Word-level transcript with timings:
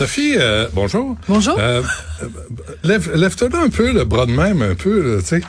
Sophie, 0.00 0.32
euh, 0.38 0.66
bonjour. 0.72 1.14
Bonjour. 1.28 1.58
Euh, 1.58 1.82
euh, 2.22 2.26
lève, 2.84 3.14
lève-toi 3.14 3.50
là 3.50 3.58
un 3.64 3.68
peu, 3.68 3.92
le 3.92 4.04
bras 4.04 4.24
de 4.24 4.30
même, 4.32 4.62
un 4.62 4.74
peu, 4.74 5.16
là, 5.16 5.20
tu 5.20 5.26
sais. 5.28 5.42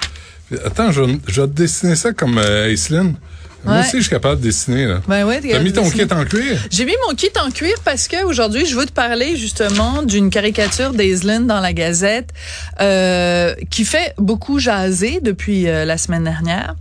Attends, 0.66 0.92
je, 0.92 1.00
vais- 1.04 1.20
je 1.26 1.40
vais 1.42 1.48
te 1.48 1.54
dessiner 1.54 1.96
ça 1.96 2.12
comme 2.12 2.38
euh, 2.38 2.68
Aislinn. 2.70 3.16
Moi 3.64 3.76
Ouais. 3.76 3.80
aussi, 3.80 3.98
je 3.98 4.02
suis 4.02 4.10
capable 4.10 4.42
de 4.42 4.48
dessiner, 4.48 4.88
là. 4.88 5.00
Ben 5.08 5.24
ouais, 5.24 5.40
T'as 5.40 5.60
mis 5.60 5.72
ton 5.72 5.84
dessiner. 5.84 6.06
kit 6.06 6.14
en 6.14 6.26
cuir? 6.26 6.60
J'ai 6.70 6.84
mis 6.84 6.96
mon 7.08 7.16
kit 7.16 7.30
en 7.42 7.50
cuir 7.50 7.76
parce 7.86 8.10
que 8.10 8.26
aujourd'hui, 8.26 8.66
je 8.66 8.76
veux 8.76 8.86
te 8.88 8.92
parler 8.92 9.38
justement 9.38 10.02
d'une 10.04 10.30
caricature 10.30 10.92
d'Aislinn 10.94 11.48
dans 11.48 11.62
la 11.62 11.72
Gazette 11.72 12.32
euh, 12.82 13.54
qui 13.70 13.86
fait 13.86 14.14
beaucoup 14.18 14.60
jaser 14.60 15.20
depuis 15.22 15.70
euh, 15.70 15.86
la 15.86 15.98
semaine 15.98 16.26
dernière. 16.26 16.76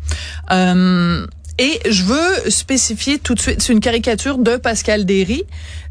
Euh, 0.50 1.24
et 1.60 1.78
je 1.90 2.04
veux 2.04 2.50
spécifier 2.50 3.18
tout 3.18 3.34
de 3.34 3.40
suite, 3.40 3.60
c'est 3.60 3.74
une 3.74 3.80
caricature 3.80 4.38
de 4.38 4.56
Pascal 4.56 5.04
Derry, 5.04 5.44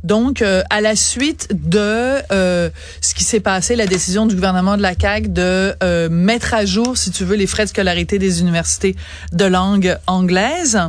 donc 0.04 0.42
euh, 0.42 0.64
à 0.72 0.82
la 0.82 0.96
suite 0.96 1.48
de 1.52 2.18
euh, 2.32 2.72
ce 3.02 3.14
qui 3.14 3.24
s'est 3.24 3.40
passé, 3.40 3.76
la 3.76 3.86
décision 3.86 4.26
du 4.26 4.34
gouvernement 4.34 4.78
de 4.78 4.82
la 4.82 4.96
CAQ 5.00 5.30
de 5.30 5.76
euh, 5.84 6.10
mettre 6.10 6.56
à 6.56 6.66
jour, 6.66 6.98
si 6.98 7.12
tu 7.12 7.24
veux, 7.24 7.36
les 7.36 7.46
frais 7.46 7.66
de 7.66 7.70
scolarité 7.70 8.18
des 8.18 8.42
universités 8.42 8.96
de 9.32 9.46
langue 9.46 9.96
anglaise. 10.08 10.80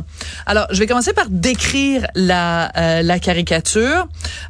Alors, 0.47 0.65
je 0.71 0.79
vais 0.79 0.87
commencer 0.87 1.13
par 1.13 1.27
décrire 1.29 2.07
la, 2.15 2.71
euh, 2.75 3.03
la 3.03 3.19
caricature. 3.19 4.07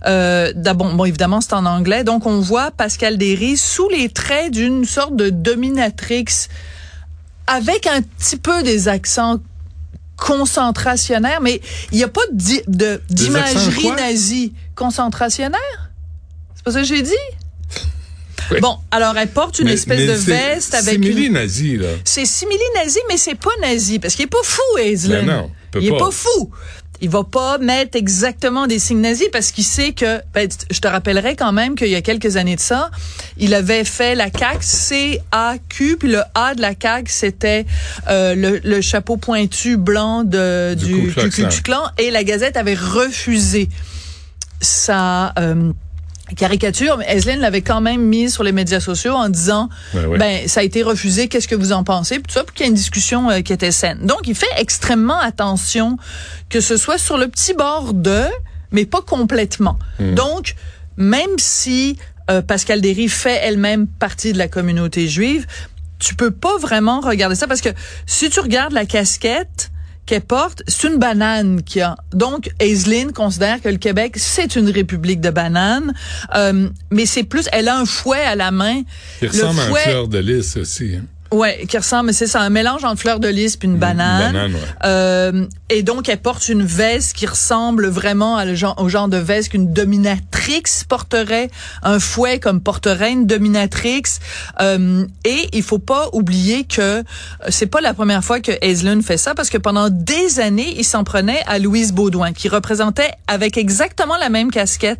Euh, 0.08 0.54
d'abord, 0.56 0.94
bon, 0.94 1.04
évidemment, 1.04 1.42
c'est 1.42 1.52
en 1.52 1.66
anglais, 1.66 2.06
donc 2.06 2.26
on 2.26 2.40
voit 2.40 2.72
Pascal 2.72 3.18
Derry 3.18 3.58
sous 3.58 3.90
les 3.90 4.08
traits 4.08 4.54
d'une 4.54 4.86
sorte 4.86 5.18
de 5.18 5.30
dominatrix 5.30 6.48
avec 7.48 7.86
un 7.86 8.02
petit 8.02 8.38
peu 8.38 8.64
des 8.64 8.88
accents 8.88 9.40
concentrationnaires, 10.22 11.42
mais 11.42 11.60
il 11.92 11.98
n'y 11.98 12.04
a 12.04 12.08
pas 12.08 12.22
de 12.32 13.02
d'imagerie 13.10 13.92
nazie 13.92 14.54
concentrationnaire? 14.76 15.60
C'est 16.56 16.64
pas 16.64 16.72
ça 16.72 16.80
que 16.82 16.86
j'ai 16.88 17.02
dit? 17.02 17.26
Bon, 18.62 18.78
alors 18.92 19.18
elle 19.18 19.30
porte 19.30 19.60
une 19.60 19.66
Mais- 19.66 19.74
espèce 19.74 20.00
mais 20.00 20.08
de 20.08 20.12
veste 20.14 20.74
avec 20.74 20.94
simili 20.96 21.26
une... 21.28 21.34
nazi, 21.34 21.78
là. 21.78 21.88
C'est 22.04 22.26
simili 22.26 22.60
nazi, 22.76 23.00
mais 23.10 23.18
c'est 23.18 23.36
pas 23.36 23.52
nazi 23.62 23.98
parce 24.00 24.16
qu'il 24.16 24.26
est 24.26 24.28
pas 24.28 24.44
fou, 24.44 24.62
Aislinn. 24.78 25.26
Ben 25.26 25.26
non, 25.26 25.52
peut 25.72 25.80
il 25.82 25.88
est 25.88 25.92
pas. 25.92 26.06
pas 26.06 26.12
fou. 26.12 26.52
Il 27.02 27.10
va 27.10 27.24
pas 27.24 27.58
mettre 27.58 27.98
exactement 27.98 28.68
des 28.68 28.78
signes 28.80 29.02
nazis 29.02 29.28
parce 29.32 29.52
qu'il 29.52 29.64
sait 29.64 29.94
que, 29.94 30.22
ben, 30.34 30.48
je 30.70 30.80
te 30.80 30.88
rappellerai 30.88 31.36
quand 31.36 31.52
même 31.52 31.76
qu'il 31.76 31.88
y 31.88 31.96
a 31.96 32.02
quelques 32.02 32.38
années 32.38 32.56
de 32.56 32.62
ça, 32.62 32.92
il 33.38 33.54
avait 33.56 33.84
fait 33.84 34.14
la 34.14 34.28
CAQ 34.32 34.60
C-A-Q, 34.62 35.98
puis 35.98 36.10
le 36.10 36.22
A 36.36 36.54
de 36.54 36.62
la 36.62 36.74
CAQ, 36.80 37.12
c'était 37.12 37.66
euh, 38.08 38.36
le, 38.36 38.60
le 38.64 38.82
chapeau 38.82 39.18
pointu 39.18 39.78
blanc 39.78 40.24
de, 40.24 40.76
Du. 40.76 41.12
Klan, 41.64 41.84
et 41.98 42.12
la 42.12 42.24
Gazette 42.24 42.56
avait 42.56 42.76
refusé 42.76 43.68
sa... 44.62 45.34
euh, 45.40 45.74
caricature, 46.36 46.98
mais 46.98 47.06
Aislinn 47.08 47.40
l'avait 47.40 47.62
quand 47.62 47.82
même 47.82 48.02
mise 48.02 48.34
sur 48.34 48.44
les 48.44 48.52
médias 48.52 48.80
sociaux 48.80 49.14
en 49.14 49.30
disant 49.30 49.70
Ben 49.94 50.18
ben 50.18 50.48
ça 50.48 50.62
a 50.62 50.64
été 50.64 50.84
refusé, 50.84 51.28
qu'est-ce 51.28 51.48
que 51.48 51.56
vous 51.56 51.72
en 51.72 51.84
pensez? 51.84 52.16
Puis 52.16 52.24
tout 52.24 52.34
ça 52.34 52.44
pour 52.44 52.54
qu'il 52.54 52.66
y 52.66 52.68
ait 52.68 52.70
une 52.70 52.76
discussion 52.76 53.30
euh, 53.30 53.42
qui 53.42 53.54
était 53.54 53.72
saine. 53.72 54.06
Donc 54.06 54.28
il 54.28 54.36
fait 54.36 54.48
extrêmement 54.58 55.20
attention 55.20 55.98
que 56.50 56.62
ce 56.62 56.78
soit 56.78 56.98
sur 56.98 57.18
le 57.18 57.28
petit 57.28 57.54
bord 57.54 57.94
de 57.94 58.24
mais 58.72 58.86
pas 58.86 59.02
complètement. 59.02 59.78
Donc 60.00 60.56
même 60.98 61.38
si 61.38 61.98
euh, 62.30 62.42
Pascal 62.42 62.82
Derry 62.82 63.10
fait 63.10 63.40
elle-même 63.44 63.88
partie 63.88 64.34
de 64.34 64.38
la 64.38 64.48
communauté 64.48 65.08
juive, 65.08 65.46
tu 66.00 66.16
peux 66.16 66.32
pas 66.32 66.58
vraiment 66.58 67.00
regarder 67.02 67.36
ça 67.36 67.48
parce 67.48 67.62
que 67.62 67.70
si 68.06 68.30
tu 68.30 68.40
regardes 68.40 68.74
la 68.74 68.86
casquette 68.86 69.71
qu'elle 70.12 70.22
porte, 70.22 70.62
c'est 70.68 70.88
une 70.90 70.98
banane 70.98 71.64
qui 71.64 71.80
a. 71.80 71.96
Donc, 72.12 72.52
Aislinn 72.60 73.14
considère 73.14 73.62
que 73.62 73.70
le 73.70 73.78
Québec, 73.78 74.16
c'est 74.18 74.58
une 74.58 74.70
république 74.70 75.22
de 75.22 75.30
bananes, 75.30 75.94
Euh, 76.36 76.68
mais 76.92 77.06
c'est 77.06 77.24
plus, 77.24 77.48
elle 77.54 77.70
a 77.70 77.78
un 77.80 77.86
fouet 77.86 78.20
à 78.22 78.36
la 78.36 78.52
main. 78.52 78.82
Il 79.22 79.28
Le 79.28 79.30
ressemble 79.30 79.60
à 79.62 79.64
un 79.64 79.74
fleur 79.74 80.08
de 80.10 80.18
lys 80.20 80.58
aussi. 80.58 80.96
hein. 80.98 81.06
Ouais, 81.32 81.66
qui 81.66 81.78
ressemble, 81.78 82.08
mais 82.08 82.14
c'est 82.14 82.28
ça, 82.28 82.42
un 82.42 82.50
mélange 82.50 82.84
entre 82.84 83.00
fleur 83.00 83.22
de 83.22 83.30
lys 83.30 83.56
puis 83.56 83.70
une 83.70 83.78
banane. 83.78 84.34
banane, 84.34 84.54
ouais. 84.54 84.60
Euh, 84.84 85.46
et 85.70 85.82
donc, 85.82 86.10
elle 86.10 86.20
porte 86.20 86.50
une 86.50 86.64
veste 86.64 87.16
qui 87.16 87.26
ressemble 87.26 87.88
vraiment 87.88 88.36
à 88.36 88.44
le 88.44 88.54
genre, 88.54 88.76
au 88.78 88.90
genre 88.90 89.08
de 89.08 89.16
veste 89.16 89.50
qu'une 89.50 89.72
dominatrix 89.72 90.64
porterait, 90.90 91.50
un 91.84 92.00
fouet 92.00 92.40
comme 92.40 92.60
porterait 92.60 93.14
une 93.14 93.28
dominatrix. 93.28 94.04
Euh, 94.60 95.06
et 95.24 95.48
il 95.54 95.64
faut 95.64 95.80
pas 95.80 96.10
oublier 96.12 96.66
que 96.66 96.82
euh, 96.82 97.04
c'est 97.48 97.68
pas 97.68 97.80
la 97.80 97.94
première 97.94 98.26
fois 98.26 98.42
que 98.42 98.52
Aislinn 98.62 99.02
fait 99.02 99.18
ça, 99.18 99.34
parce 99.34 99.50
que 99.50 99.58
pendant 99.58 99.90
des 99.90 100.42
années, 100.42 100.74
il 100.78 100.84
s'en 100.84 101.06
prenait 101.06 101.42
à 101.48 101.60
Louise 101.60 101.94
Baudouin, 101.94 102.34
qui 102.34 102.50
représentait 102.50 103.12
avec 103.28 103.58
exactement 103.58 104.18
la 104.18 104.28
même 104.28 104.52
casquette, 104.52 105.00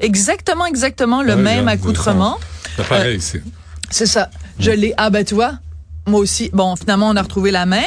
exactement, 0.00 0.66
exactement 0.66 1.22
le 1.22 1.34
Ouais, 1.34 1.40
même 1.40 1.60
regarde, 1.60 1.80
accoutrement. 1.80 2.38
C'est 2.76 2.86
pareil 2.86 3.16
ici. 3.16 3.40
C'est 3.40 3.61
ça. 3.92 4.30
Je 4.58 4.70
l'ai. 4.70 4.94
Ah 4.96 5.10
ben 5.10 5.24
tu 5.24 5.34
vois. 5.34 5.54
Moi 6.06 6.20
aussi. 6.20 6.50
Bon, 6.52 6.74
finalement, 6.76 7.10
on 7.10 7.16
a 7.16 7.22
retrouvé 7.22 7.50
la 7.50 7.66
même. 7.66 7.82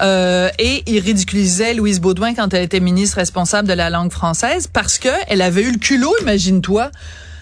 Euh, 0.00 0.48
et 0.58 0.84
il 0.86 1.00
ridiculisait 1.00 1.74
Louise 1.74 2.00
Baudouin 2.00 2.34
quand 2.34 2.54
elle 2.54 2.62
était 2.62 2.80
ministre 2.80 3.16
responsable 3.16 3.66
de 3.66 3.74
la 3.74 3.90
langue 3.90 4.12
française 4.12 4.68
parce 4.72 4.98
que 4.98 5.08
elle 5.26 5.42
avait 5.42 5.62
eu 5.62 5.72
le 5.72 5.78
culot, 5.78 6.14
imagine-toi, 6.22 6.90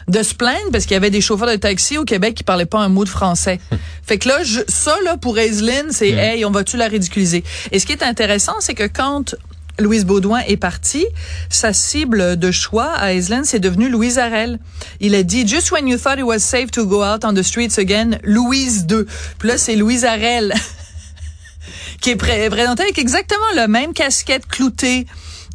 de 0.09 0.23
se 0.23 0.35
plaindre 0.35 0.71
parce 0.73 0.85
qu'il 0.85 0.95
y 0.95 0.97
avait 0.97 1.11
des 1.11 1.21
chauffeurs 1.21 1.51
de 1.51 1.57
taxi 1.57 1.99
au 1.99 2.05
Québec 2.05 2.35
qui 2.35 2.45
parlaient 2.45 2.65
pas 2.65 2.79
un 2.79 2.89
mot 2.89 3.05
de 3.05 3.09
français. 3.09 3.61
fait 4.03 4.19
que 4.19 4.29
là, 4.29 4.43
je, 4.43 4.61
ça 4.69 4.97
là 5.05 5.17
pour 5.17 5.39
Aislinn, 5.39 5.89
c'est 5.91 6.11
hey, 6.11 6.45
on 6.45 6.51
va-tu 6.51 6.77
la 6.77 6.89
ridiculiser? 6.89 7.45
Et 7.73 7.79
ce 7.79 7.87
qui 7.87 7.93
est 7.93 8.03
intéressant, 8.03 8.55
c'est 8.61 8.75
que 8.75 8.87
quand 8.87 9.35
Louise 9.79 10.05
Baudouin 10.07 10.41
est 10.47 10.57
partie, 10.57 11.07
sa 11.51 11.73
cible 11.73 12.37
de 12.39 12.51
choix 12.51 12.93
à 12.95 13.13
Aislinn, 13.13 13.45
c'est 13.45 13.59
devenu 13.61 13.89
Louise 13.91 14.19
Arel. 14.19 14.59
Il 15.01 15.15
a 15.15 15.23
dit 15.23 15.47
Just 15.47 15.71
when 15.71 15.87
you 15.87 15.99
thought 15.99 16.19
it 16.19 16.25
was 16.25 16.39
safe 16.39 16.71
to 16.71 16.87
go 16.87 17.05
out 17.05 17.25
on 17.25 17.35
the 17.35 17.43
streets 17.43 17.79
again, 17.79 18.19
Louise 18.25 18.87
2. 18.87 19.07
Puis 19.39 19.49
là, 19.49 19.59
c'est 19.59 19.77
Louise 19.77 20.05
Arel 20.05 20.55
qui 22.01 22.11
est 22.11 22.17
pré- 22.17 22.49
présentée 22.51 22.83
avec 22.85 22.99
exactement 22.99 23.39
le 23.57 23.67
même 23.69 23.93
casquette 23.93 24.47
cloutée 24.47 25.07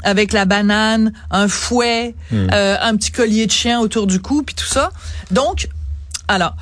avec 0.04 0.34
la 0.34 0.46
banane, 0.46 1.14
un 1.30 1.48
fouet, 1.48 2.16
euh, 2.34 2.76
un 2.82 2.96
petit 2.98 3.12
collier 3.12 3.46
de 3.46 3.52
chien 3.52 3.80
autour 3.80 4.08
du 4.08 4.20
cou, 4.20 4.42
puis 4.44 4.56
tout 4.56 4.66
ça. 4.66 4.90
Donc, 5.30 5.68
alors, 6.28 6.56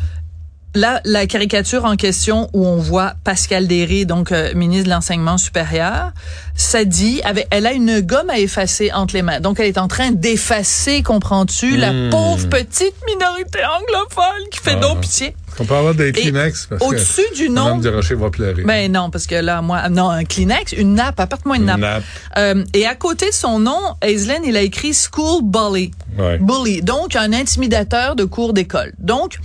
Là, 0.75 1.01
la 1.03 1.25
caricature 1.25 1.83
en 1.85 1.95
question 1.95 2.47
où 2.53 2.63
on 2.67 2.77
voit 2.77 3.13
Pascal 3.23 3.65
Derry, 3.67 4.05
donc 4.05 4.31
euh, 4.31 4.53
ministre 4.53 4.85
de 4.85 4.89
l'enseignement 4.91 5.39
supérieur, 5.39 6.11
ça 6.53 6.85
dit, 6.85 7.21
avec, 7.23 7.47
elle 7.49 7.65
a 7.65 7.71
une 7.73 8.01
gomme 8.01 8.29
à 8.29 8.37
effacer 8.37 8.91
entre 8.93 9.15
les 9.15 9.23
mains. 9.23 9.39
Donc, 9.39 9.59
elle 9.59 9.65
est 9.65 9.79
en 9.79 9.87
train 9.87 10.11
d'effacer, 10.11 11.01
comprends-tu, 11.01 11.75
la 11.75 11.91
Hmm. 11.91 12.09
pauvre 12.11 12.47
petite 12.49 12.93
minorité 13.07 13.59
anglophone 13.65 14.43
qui 14.51 14.59
fait 14.59 14.73
Ah. 14.77 14.79
donc 14.79 14.99
pitié. 15.01 15.35
On 15.61 15.65
peut 15.65 15.73
avoir 15.75 15.95
des 15.95 16.11
Kleenex 16.11 16.67
parce 16.67 16.81
que 16.81 16.85
Au-dessus 16.87 17.25
du 17.35 17.49
nom, 17.49 17.79
va 17.79 18.29
pleurer. 18.29 18.63
ben 18.63 18.91
non, 18.91 19.09
parce 19.09 19.25
que 19.25 19.35
là, 19.35 19.61
moi, 19.63 19.89
non, 19.89 20.09
un 20.09 20.23
Kleenex, 20.23 20.73
une 20.73 20.93
nappe, 20.93 21.19
apporte-moi 21.19 21.55
une 21.55 21.63
Une 21.63 21.67
nappe. 21.67 21.79
nappe. 21.79 22.03
Euh, 22.37 22.63
et 22.73 22.85
à 22.85 22.93
côté 22.93 23.29
de 23.29 23.33
son 23.33 23.57
nom, 23.59 23.79
Aislinn, 24.03 24.43
il 24.45 24.55
a 24.55 24.61
écrit 24.61 24.93
School 24.93 25.41
Bully. 25.43 25.91
Ouais. 26.17 26.37
Bully, 26.37 26.81
donc 26.83 27.15
un 27.15 27.33
intimidateur 27.33 28.15
de 28.15 28.23
cours 28.23 28.53
d'école. 28.53 28.93
Donc, 28.99 29.39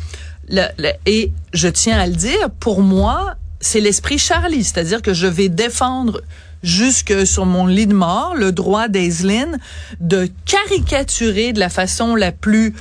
et 1.07 1.33
je 1.53 1.69
tiens 1.69 1.99
à 1.99 2.07
le 2.07 2.15
dire, 2.15 2.51
pour 2.61 2.83
moi, 2.83 3.35
c'est 3.61 3.81
l'esprit 3.81 4.19
Charlie, 4.19 4.65
c'est-à-dire 4.65 5.03
que 5.03 5.15
je 5.15 5.27
vais 5.27 5.49
défendre 5.49 6.21
jusque 6.63 7.27
sur 7.27 7.47
mon 7.47 7.67
lit 7.67 7.87
de 7.87 7.95
mort 7.95 8.35
le 8.35 8.53
droit 8.53 8.89
d'Aislinn 8.89 9.59
de 10.01 10.29
caricaturer 10.47 11.53
de 11.53 11.61
la 11.61 11.69
façon 11.69 12.15
la 12.15 12.33
plus 12.33 12.75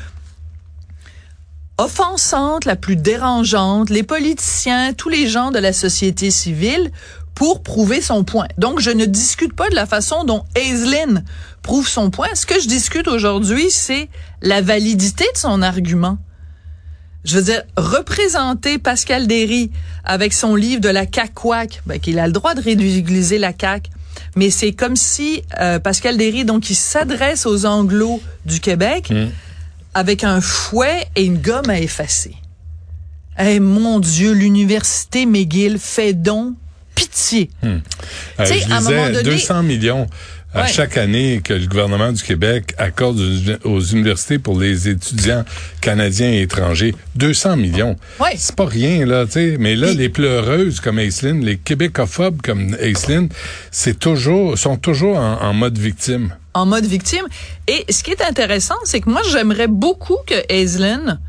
offensante, 1.78 2.66
la 2.66 2.76
plus 2.76 2.96
dérangeante, 2.96 3.90
les 3.90 4.04
politiciens, 4.04 4.94
tous 4.94 5.10
les 5.10 5.28
gens 5.28 5.52
de 5.52 5.60
la 5.60 5.74
société 5.74 6.32
civile 6.32 6.92
pour 7.36 7.64
prouver 7.64 8.00
son 8.00 8.24
point. 8.24 8.48
Donc, 8.58 8.80
je 8.80 8.92
ne 8.92 9.06
discute 9.06 9.56
pas 9.56 9.70
de 9.70 9.76
la 9.76 9.86
façon 9.86 10.24
dont 10.24 10.46
Aislinn 10.56 11.24
prouve 11.62 11.88
son 11.88 12.12
point. 12.12 12.28
Ce 12.36 12.46
que 12.46 12.60
je 12.60 12.68
discute 12.68 13.08
aujourd'hui, 13.08 13.72
c'est 13.72 14.10
la 14.42 14.62
validité 14.62 15.26
de 15.34 15.38
son 15.38 15.62
argument. 15.62 16.20
Je 17.26 17.38
veux 17.38 17.44
dire, 17.44 17.62
représenter 17.78 18.78
Pascal 18.80 19.28
Derry 19.28 19.72
avec 20.04 20.34
son 20.34 20.56
livre 20.56 20.82
de 20.82 20.90
la 20.90 21.06
CAC-WAC, 21.06 21.82
ben, 21.86 22.00
qu'il 22.00 22.20
a 22.20 22.28
le 22.28 22.34
droit 22.34 22.54
de 22.54 22.62
ridiculiser 22.62 23.38
la 23.38 23.54
CAC, 23.54 23.90
mais 24.36 24.50
c'est 24.50 24.74
comme 24.74 24.96
si 24.96 25.42
euh, 25.60 25.80
Pascal 25.80 26.18
Derry, 26.18 26.44
donc, 26.44 26.70
il 26.70 26.76
s'adresse 26.76 27.46
aux 27.46 27.66
Anglos 27.66 28.22
du 28.46 28.60
Québec 28.60 29.12
avec 29.94 30.24
un 30.24 30.42
fouet 30.42 31.06
et 31.16 31.24
une 31.24 31.38
gomme 31.38 31.70
à 31.70 31.80
effacer. 31.80 32.36
Eh 33.40 33.60
mon 33.60 34.00
Dieu, 34.00 34.32
l'université 34.34 35.26
McGill 35.26 35.78
fait 35.80 36.14
donc 36.14 36.56
pitié. 36.94 37.50
Euh, 37.64 37.80
Tu 38.40 38.46
sais, 38.46 38.60
je 38.60 38.72
à 38.72 38.78
un 38.78 38.82
moment 38.82 39.08
donné- 39.14 39.24
200 39.24 39.64
millions 39.64 40.08
à 40.54 40.62
Ouais. 40.64 40.68
chaque 40.68 40.98
année 40.98 41.42
que 41.44 41.54
le 41.54 41.66
gouvernement 41.68 42.12
du 42.12 42.22
Québec 42.22 42.74
accorde 42.78 43.20
aux- 43.64 43.80
universités 43.82 44.40
pour 44.40 44.60
les 44.60 44.88
étudiants 44.88 45.44
canadiens 45.82 46.32
et 46.32 46.42
étrangers. 46.42 46.94
200 47.16 47.58
millions. 47.58 47.96
Ouais. 48.20 48.36
C'est 48.38 48.56
pas 48.56 48.66
rien, 48.66 49.06
là, 49.06 49.26
tu 49.26 49.32
sais. 49.34 49.56
Mais 49.60 49.76
là, 49.76 49.92
les 49.94 50.10
pleureuses 50.10 50.80
comme 50.80 51.00
Aislinn, 51.00 51.44
les 51.44 51.58
québécophobes 51.58 52.42
comme 52.42 52.76
Aislinn, 52.80 53.30
c'est 53.72 54.00
toujours, 54.00 54.58
sont 54.58 54.78
toujours 54.78 55.18
en, 55.18 55.42
en 55.42 55.54
mode 55.54 55.78
victime. 55.78 56.34
en 56.56 56.68
mode 56.68 56.86
victime. 56.86 57.26
Et 57.68 57.84
ce 57.92 58.04
qui 58.04 58.12
est 58.12 58.22
intéressant, 58.22 58.76
c'est 58.84 59.00
que 59.02 59.10
moi, 59.10 59.22
j'aimerais 59.32 59.68
beaucoup 59.68 60.18
que 60.28 60.36
Aislinn, 60.50 61.20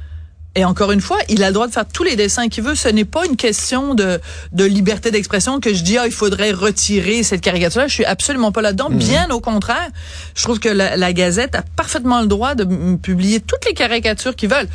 et 0.57 0.65
encore 0.65 0.93
une 0.93 1.01
fois, 1.01 1.19
il 1.29 1.43
a 1.43 1.49
le 1.49 1.53
droit 1.55 1.67
de 1.67 1.73
faire 1.73 1.87
tous 1.87 2.05
les 2.05 2.15
dessins 2.15 2.49
qu'il 2.49 2.63
veut. 2.63 2.77
Ce 2.77 2.89
n'est 2.89 3.05
pas 3.05 3.27
une 3.27 3.37
question 3.37 3.95
de, 3.95 4.21
de 4.53 4.65
liberté 4.65 5.11
d'expression 5.11 5.59
que 5.59 5.75
je 5.75 5.83
dis, 5.83 5.99
ah, 5.99 6.07
il 6.07 6.13
faudrait 6.13 6.53
retirer 6.53 7.25
cette 7.25 7.41
caricature-là. 7.41 7.89
Je 7.89 7.95
suis 7.95 8.05
absolument 8.05 8.53
pas 8.53 8.63
là-dedans. 8.63 8.89
Bien 8.89 9.29
au 9.31 9.41
contraire. 9.41 9.89
Je 10.37 10.43
trouve 10.45 10.61
que 10.61 10.69
la, 10.69 10.97
la 10.97 11.13
Gazette 11.13 11.57
a 11.57 11.63
parfaitement 11.63 12.21
le 12.21 12.29
droit 12.29 12.55
de 12.55 12.97
publier 12.97 13.41
toutes 13.41 13.65
les 13.67 13.75
caricatures 13.75 14.37
qu'ils 14.37 14.51
veulent. 14.51 14.69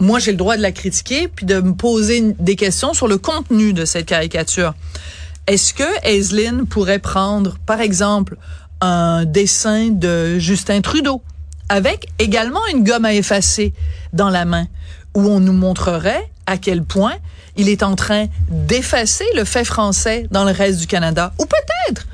Moi, 0.00 0.18
j'ai 0.18 0.30
le 0.30 0.38
droit 0.38 0.56
de 0.56 0.62
la 0.62 0.72
critiquer 0.72 1.28
puis 1.28 1.44
de 1.44 1.60
me 1.60 1.74
poser 1.74 2.34
des 2.38 2.56
questions 2.56 2.94
sur 2.94 3.08
le 3.08 3.18
contenu 3.18 3.74
de 3.74 3.84
cette 3.84 4.06
caricature. 4.06 4.74
Est-ce 5.46 5.74
que 5.74 5.84
Aislinn 6.04 6.66
pourrait 6.66 6.98
prendre, 6.98 7.56
par 7.66 7.80
exemple, 7.80 8.36
un 8.80 9.24
dessin 9.24 9.90
de 9.90 10.38
Justin 10.38 10.80
Trudeau? 10.80 11.22
Avec 11.68 12.08
également 12.18 12.60
une 12.72 12.84
gomme 12.84 13.04
à 13.04 13.14
effacer 13.14 13.72
dans 14.12 14.30
la 14.30 14.44
main 14.44 14.66
où 15.14 15.28
on 15.28 15.40
nous 15.40 15.52
montrerait 15.52 16.30
à 16.46 16.58
quel 16.58 16.82
point 16.84 17.14
il 17.56 17.68
est 17.68 17.82
en 17.82 17.96
train 17.96 18.26
d'effacer 18.50 19.24
le 19.34 19.44
fait 19.44 19.64
français 19.64 20.26
dans 20.30 20.44
le 20.44 20.52
reste 20.52 20.78
du 20.78 20.86
Canada. 20.86 21.32
Ou 21.38 21.46
peut-être 21.46 22.06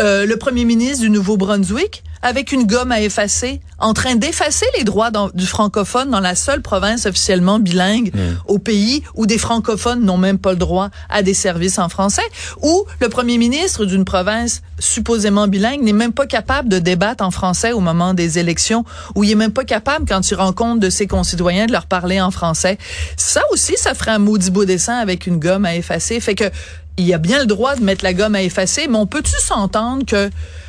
euh, 0.00 0.26
le 0.26 0.36
premier 0.36 0.64
ministre 0.64 1.02
du 1.02 1.10
Nouveau-Brunswick 1.10 2.02
avec 2.22 2.52
une 2.52 2.66
gomme 2.66 2.92
à 2.92 3.00
effacer, 3.00 3.60
en 3.78 3.94
train 3.94 4.14
d'effacer 4.14 4.66
les 4.78 4.84
droits 4.84 5.10
dans- 5.10 5.28
du 5.34 5.46
francophone 5.46 6.10
dans 6.10 6.20
la 6.20 6.34
seule 6.36 6.62
province 6.62 7.04
officiellement 7.06 7.58
bilingue 7.58 8.12
au 8.46 8.58
pays 8.58 9.02
où 9.14 9.26
des 9.26 9.38
francophones 9.38 10.04
n'ont 10.04 10.18
même 10.18 10.38
pas 10.38 10.50
le 10.52 10.56
droit 10.58 10.90
à 11.08 11.22
des 11.22 11.34
services 11.34 11.78
en 11.78 11.88
français, 11.88 12.22
ou 12.62 12.84
le 13.00 13.08
premier 13.08 13.38
ministre 13.38 13.84
d'une 13.84 14.04
province 14.04 14.62
supposément 14.78 15.48
bilingue 15.48 15.82
n'est 15.82 15.92
même 15.92 16.12
pas 16.12 16.26
capable 16.26 16.68
de 16.68 16.78
débattre 16.78 17.24
en 17.24 17.30
français 17.30 17.72
au 17.72 17.80
moment 17.80 18.14
des 18.14 18.38
élections, 18.38 18.84
où 19.14 19.24
il 19.24 19.30
est 19.32 19.34
même 19.36 19.52
pas 19.52 19.64
capable, 19.64 20.06
quand 20.08 20.30
il 20.30 20.34
rencontre 20.34 20.80
de 20.80 20.90
ses 20.90 21.06
concitoyens, 21.06 21.66
de 21.66 21.72
leur 21.72 21.86
parler 21.86 22.20
en 22.20 22.30
français. 22.30 22.78
Ça 23.16 23.42
aussi, 23.52 23.74
ça 23.76 23.94
ferait 23.94 24.12
un 24.12 24.18
maudit 24.18 24.50
beau 24.50 24.64
dessin 24.64 24.94
avec 24.94 25.26
une 25.26 25.38
gomme 25.38 25.64
à 25.64 25.74
effacer. 25.74 26.20
Fait 26.20 26.34
que 26.34 26.44
il 26.98 27.06
y 27.06 27.14
a 27.14 27.18
bien 27.18 27.38
le 27.40 27.46
droit 27.46 27.74
de 27.74 27.82
mettre 27.82 28.04
la 28.04 28.12
gomme 28.12 28.34
à 28.34 28.42
effacer, 28.42 28.86
mais 28.86 28.98
on 28.98 29.06
peut-tu 29.06 29.32
s'entendre 29.40 30.04
que 30.04 30.28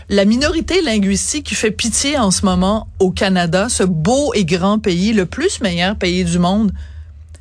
la 0.10 0.26
minorité 0.26 0.82
linguistique 0.82 1.46
qui 1.46 1.56
fait 1.56 1.72
pitié 1.72 2.18
en 2.18 2.32
ce 2.32 2.46
moment 2.46 2.88
au 3.00 3.12
Canada, 3.12 3.68
ce 3.70 3.84
beau 3.84 4.34
et 4.34 4.46
grand 4.46 4.80
pays, 4.80 5.14
le 5.14 5.26
plus 5.26 5.62
meilleur 5.62 5.96
pays 5.96 6.24
du 6.26 6.40
monde, 6.40 6.72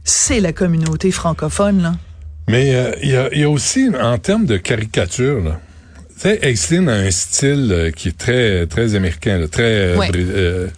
c'est 0.04 0.40
la 0.40 0.52
communauté 0.52 1.10
francophone, 1.10 1.82
là. 1.82 1.92
Mais 2.48 2.74
euh, 2.74 2.92
il 3.02 3.10
y, 3.10 3.16
a, 3.16 3.28
il 3.32 3.40
y 3.40 3.44
a 3.44 3.50
aussi, 3.50 3.88
en 4.00 4.18
termes 4.18 4.46
de 4.46 4.56
caricature, 4.56 5.40
là, 5.42 5.60
Aislinn 6.24 6.88
a 6.88 6.94
un 6.94 7.10
style 7.10 7.68
euh, 7.72 7.90
qui 7.90 8.08
est 8.08 8.18
très 8.18 8.66
très 8.66 8.94
américain, 8.94 9.38
là, 9.38 9.48
très 9.48 9.62
euh, 9.62 9.96
Ouais. 9.98 10.10
euh, 10.14 10.68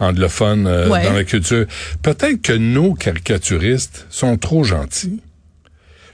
anglophone 0.00 0.66
Ouais. 0.88 1.04
dans 1.04 1.12
la 1.12 1.24
culture. 1.24 1.66
Peut-être 2.02 2.40
que 2.42 2.52
nos 2.52 2.94
caricaturistes 2.94 4.06
sont 4.10 4.36
trop 4.36 4.62
gentils. 4.64 5.20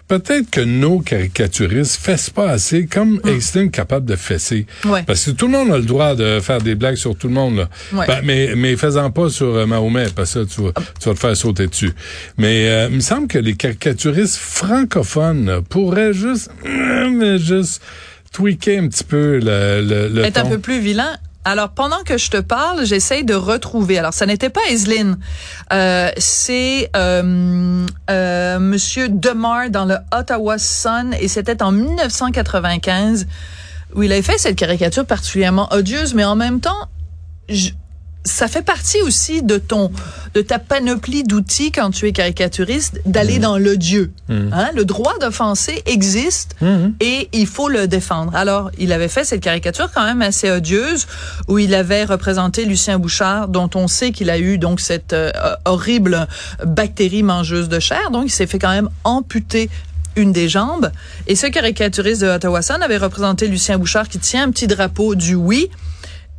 Peut-être 0.07 0.51
que 0.51 0.61
nos 0.61 1.01
caricaturistes 1.01 1.97
fessent 1.97 2.29
pas 2.31 2.51
assez 2.51 2.87
comme 2.87 3.21
Aislinn 3.27 3.69
est 3.69 3.71
capable 3.71 4.05
de 4.05 4.17
fesser. 4.17 4.67
Ouais. 4.85 5.03
Parce 5.03 5.25
que 5.25 5.31
tout 5.31 5.47
le 5.47 5.53
monde 5.53 5.73
a 5.73 5.79
le 5.79 5.85
droit 5.85 6.15
de 6.15 6.41
faire 6.41 6.61
des 6.61 6.75
blagues 6.75 6.97
sur 6.97 7.17
tout 7.17 7.29
le 7.29 7.35
monde. 7.35 7.57
Là. 7.57 7.69
Ouais. 7.93 8.07
Ben, 8.07 8.21
mais 8.23 8.55
mais 8.55 8.77
faisant 8.77 9.11
pas 9.11 9.31
sur 9.31 9.47
euh, 9.55 9.67
Mahomet, 9.67 10.09
parce 10.15 10.35
que 10.35 10.45
ça, 10.45 10.55
tu 10.55 10.63
vas, 10.63 10.73
tu 11.01 11.09
vas 11.09 11.15
te 11.15 11.21
faire 11.21 11.37
sauter 11.37 11.67
dessus. 11.69 11.93
Mais 12.37 12.69
euh, 12.69 12.89
il 12.91 12.97
me 12.97 13.01
semble 13.01 13.29
que 13.29 13.39
les 13.39 13.55
caricaturistes 13.55 14.37
francophones 14.37 15.47
là, 15.47 15.63
pourraient 15.63 16.13
juste, 16.13 16.51
euh, 16.67 17.09
mais 17.11 17.39
juste 17.39 17.81
tweaker 18.33 18.83
un 18.83 18.89
petit 18.89 19.05
peu 19.05 19.39
le, 19.39 19.81
le, 19.83 20.09
le 20.09 20.25
Être 20.25 20.39
un 20.39 20.51
peu 20.51 20.59
plus 20.59 20.81
vilain. 20.81 21.17
Alors, 21.47 21.69
pendant 21.71 22.03
que 22.05 22.17
je 22.17 22.31
te 22.31 22.39
parle, 22.39 22.87
j'essaye 22.87 23.23
de 23.25 23.35
retrouver. 23.35 23.99
Alors, 23.99 24.15
ça 24.15 24.25
n'était 24.25 24.49
pas 24.49 24.61
Aislinn. 24.71 25.19
Euh, 25.73 26.11
c'est 26.17 26.91
euh, 26.97 27.87
euh, 28.11 28.59
Monsieur 28.59 29.09
Demar 29.11 29.69
dans 29.71 29.85
le 29.85 29.97
Ottawa 30.17 30.57
Sun, 30.59 31.15
et 31.21 31.29
c'était 31.29 31.63
en 31.63 31.71
1995 31.73 33.27
où 33.95 34.03
il 34.03 34.11
avait 34.13 34.23
fait 34.23 34.39
cette 34.39 34.57
caricature 34.57 35.05
particulièrement 35.07 35.69
odieuse, 35.73 36.15
mais 36.15 36.25
en 36.25 36.35
même 36.35 36.61
temps, 36.61 36.89
je- 37.49 37.71
ça 38.25 38.49
fait 38.49 38.63
partie 38.63 39.01
aussi 39.03 39.43
de 39.43 39.59
ton, 39.59 39.91
de 40.33 40.41
ta 40.41 40.59
panoplie 40.59 41.25
d'outils 41.25 41.73
quand 41.73 41.91
tu 41.91 42.09
es 42.09 42.13
caricaturiste, 42.13 43.01
d'aller 43.05 43.39
dans 43.39 43.59
l'odieux. 43.59 44.13
Hein? 44.31 44.71
Le 44.75 44.85
droit 44.85 45.15
d'offenser 45.21 45.83
existe 45.87 46.57
et 47.01 47.29
il 47.33 47.47
faut 47.47 47.69
le 47.69 47.87
défendre. 47.87 48.35
Alors, 48.35 48.71
il 48.79 48.93
avait 48.93 49.09
fait 49.09 49.25
cette 49.25 49.43
caricature 49.43 49.91
quand 49.93 50.05
même 50.05 50.23
assez 50.23 50.51
odieuse 50.51 51.07
où 51.49 51.59
il 51.59 51.75
avait 51.75 52.05
représenté 52.05 52.65
Lucien 52.65 52.99
Bouchard, 52.99 53.49
dont 53.49 53.71
on 53.75 53.89
sait 53.89 54.11
qu'il 54.11 54.31
a 54.31 54.39
eu 54.39 54.57
donc 54.57 54.81
cette 54.81 55.13
euh, 55.13 55.31
horrible 55.67 56.27
bactérie 56.65 57.23
mangeuse 57.23 57.69
de 57.69 57.79
chair. 57.79 58.11
Donc, 58.11 58.25
il 58.27 58.31
s'est 58.31 58.47
fait 58.47 58.59
quand 58.59 58.73
même 58.73 58.89
amputer 59.05 59.69
une 60.17 60.33
des 60.33 60.49
jambes. 60.49 60.91
Et 61.27 61.37
ce 61.37 61.47
caricaturiste 61.47 62.23
de 62.23 62.29
Ottawa 62.29 62.61
avait 62.81 62.97
représenté 62.97 63.49
Lucien 63.49 63.79
Bouchard 63.79 64.09
qui 64.09 64.19
tient 64.19 64.45
un 64.45 64.51
petit 64.51 64.67
drapeau 64.67 65.15
du 65.15 65.35
oui. 65.35 65.69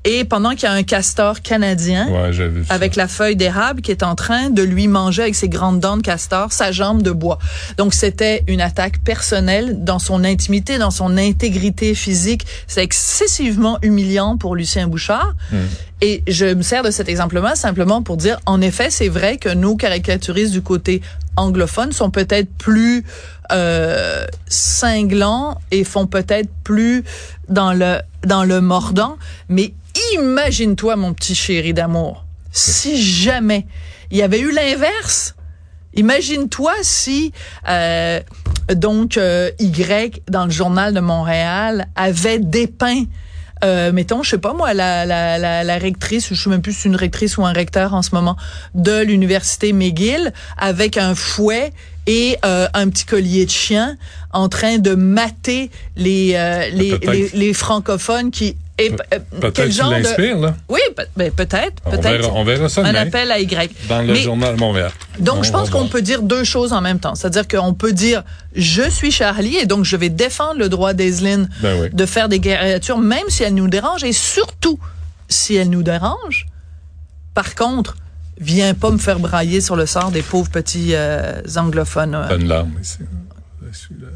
Et 0.06 0.24
pendant 0.24 0.52
qu'il 0.52 0.64
y 0.64 0.66
a 0.68 0.72
un 0.72 0.84
castor 0.84 1.42
canadien 1.42 2.08
Ouais, 2.10 2.32
ça. 2.32 2.74
avec 2.74 2.96
la 2.96 3.08
feuille 3.08 3.36
d'érable 3.36 3.82
qui 3.82 3.90
est 3.92 4.04
en 4.04 4.14
train 4.16 4.52
de 4.52 4.62
lui 4.62 4.88
manger 4.88 5.24
avec 5.24 5.36
ses 5.36 5.50
grandes 5.50 5.80
dents 5.80 5.98
de 5.98 6.04
castor 6.04 6.54
sa 6.54 6.72
jambe 6.72 7.02
de 7.02 7.12
bois. 7.12 7.40
Donc 7.78 7.94
c'était 7.96 8.44
une 8.48 8.62
attaque 8.62 9.00
personnelle 9.04 9.84
dans 9.84 9.98
son 10.00 10.24
intimité, 10.24 10.78
dans 10.78 10.92
son 10.92 11.18
intégrité 11.18 11.96
physique. 11.96 12.46
C'est 12.68 12.84
excessivement 12.84 13.80
humiliant 13.82 14.38
pour 14.38 14.56
Lucien 14.56 14.88
Bouchard. 14.88 15.34
Et 16.02 16.24
je 16.28 16.46
me 16.54 16.62
sers 16.62 16.84
de 16.84 16.92
cet 16.92 17.10
exemple-là 17.10 17.56
simplement 17.56 18.04
pour 18.04 18.18
dire, 18.18 18.40
en 18.46 18.62
effet, 18.62 18.90
c'est 18.92 19.08
vrai 19.08 19.38
que 19.38 19.50
nos 19.50 19.76
caricaturistes 19.76 20.52
du 20.52 20.62
côté 20.62 21.02
anglophone 21.38 21.92
sont 21.94 22.12
peut-être 22.12 22.50
plus 22.58 23.04
euh, 23.52 24.26
cinglants 24.48 25.58
et 25.72 25.84
font 25.84 26.06
peut-être 26.08 26.50
plus 26.64 27.04
dans 27.50 27.74
le 27.74 27.98
dans 28.26 28.44
le 28.44 28.62
mordant. 28.62 29.18
Mais 29.50 29.74
imagine-toi, 30.16 30.96
mon 30.96 31.14
petit 31.14 31.36
chéri 31.36 31.74
d'amour, 31.74 32.26
si 32.52 33.02
jamais 33.02 33.66
il 34.12 34.18
y 34.18 34.22
avait 34.22 34.40
eu 34.40 34.52
l'inverse. 34.52 35.36
Imagine-toi 35.94 36.74
si 36.82 37.32
euh, 37.70 38.20
donc 38.74 39.18
euh, 39.18 39.52
Y 39.60 40.22
dans 40.30 40.46
le 40.46 40.52
journal 40.52 40.94
de 40.94 41.00
Montréal 41.00 41.88
avait 41.96 42.40
dépeint 42.40 43.06
euh, 43.64 43.92
mettons, 43.94 44.22
je 44.22 44.32
sais 44.32 44.38
pas 44.38 44.54
moi, 44.54 44.74
la, 44.74 45.06
la, 45.06 45.38
la, 45.38 45.64
la 45.64 45.78
rectrice, 45.78 46.28
je 46.30 46.36
sais 46.36 46.50
même 46.50 46.62
plus 46.62 46.74
si 46.74 46.82
c'est 46.82 46.90
une 46.90 46.96
rectrice 46.96 47.38
ou 47.38 47.46
un 47.46 47.54
recteur 47.54 47.94
en 47.94 48.02
ce 48.02 48.14
moment, 48.14 48.36
de 48.76 49.02
l'université 49.02 49.72
McGill, 49.72 50.34
avec 50.58 50.98
un 50.98 51.16
fouet 51.16 51.72
et 52.06 52.38
euh, 52.44 52.68
un 52.74 52.90
petit 52.90 53.06
collier 53.06 53.46
de 53.46 53.52
chien, 53.52 53.98
en 54.34 54.50
train 54.50 54.78
de 54.78 54.94
mater 54.94 55.72
les 55.96 56.34
euh, 56.36 56.70
les, 56.70 56.98
les, 57.00 57.30
les 57.34 57.54
francophones 57.54 58.30
qui 58.30 58.58
et, 58.78 58.92
euh, 59.14 59.20
Peut-être 59.40 59.72
genre 59.72 59.90
de 59.92 60.42
là. 60.42 60.56
oui 60.68 60.82
ben, 61.16 61.32
peut-être 61.32 61.82
On 61.86 61.92
verra, 61.98 62.28
on 62.34 62.44
verra 62.44 62.68
ça 62.68 62.82
un 62.82 62.90
demain 62.90 63.02
appel 63.08 63.32
à 63.32 63.40
Y 63.40 63.72
dans 63.88 64.02
le 64.02 64.14
Mais- 64.14 64.22
journal 64.22 64.58
Montréal. 64.58 64.92
donc, 65.20 65.38
On 65.40 65.44
je 65.44 65.52
pense 65.52 65.70
qu'on 65.70 65.88
peut 65.88 66.02
dire 66.02 66.22
deux 66.22 66.44
choses 66.44 66.74
en 66.74 66.82
même 66.82 67.00
temps. 67.00 67.16
C'est-à-dire 67.16 67.48
qu'on 67.48 67.74
peut 67.74 67.94
dire 67.94 68.24
je 68.54 68.82
suis 68.90 69.12
Charlie 69.12 69.56
et 69.58 69.66
donc 69.66 69.86
je 69.86 69.96
vais 69.96 70.10
défendre 70.10 70.60
le 70.60 70.68
droit 70.68 70.94
d'Aislinn 70.94 71.48
Ben 71.62 71.82
oui. 71.82 71.90
de 71.94 72.06
faire 72.06 72.28
des 72.28 72.40
caricatures, 72.40 72.98
même 72.98 73.24
si 73.30 73.44
elles 73.44 73.54
nous 73.56 73.70
dérangent 73.70 74.04
et 74.04 74.12
surtout 74.14 74.78
si 75.30 75.56
elles 75.56 75.70
nous 75.70 75.84
dérangent. 75.84 76.46
Par 77.34 77.56
contre, 77.56 77.96
viens 78.40 78.74
pas 78.74 78.92
me 78.92 78.98
faire 78.98 79.20
brailler 79.20 79.62
sur 79.62 79.76
le 79.78 79.86
sort 79.86 80.12
des 80.12 80.22
pauvres 80.22 80.50
petits 80.52 80.90
euh, 80.96 81.42
anglophones. 81.56 82.14
euh. 82.16 82.38
Larme 82.40 82.74
ici. 82.82 82.98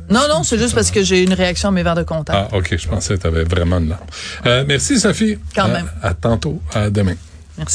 Non, 0.09 0.21
non, 0.29 0.43
c'est 0.43 0.57
juste 0.57 0.75
parce 0.75 0.91
que 0.91 1.03
j'ai 1.03 1.23
une 1.23 1.33
réaction 1.33 1.69
à 1.69 1.71
mes 1.71 1.83
verres 1.83 1.95
de 1.95 2.03
contact. 2.03 2.49
Ah, 2.51 2.57
OK, 2.57 2.75
je 2.77 2.87
pensais 2.87 3.15
que 3.17 3.21
tu 3.21 3.27
avais 3.27 3.43
vraiment 3.43 3.77
une 3.79 3.89
larme. 3.89 4.05
Euh, 4.45 4.63
merci, 4.67 4.99
Sophie. 4.99 5.37
Quand 5.55 5.65
À- 5.65 5.67
même. 5.69 5.89
À 6.01 6.13
tantôt, 6.13 6.61
à 6.73 6.89
demain. 6.89 7.15